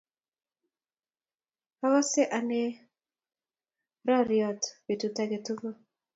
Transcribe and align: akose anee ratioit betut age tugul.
akose 1.85 2.21
anee 2.37 2.69
ratioit 4.09 4.63
betut 4.87 5.15
age 5.23 5.37
tugul. 5.45 5.75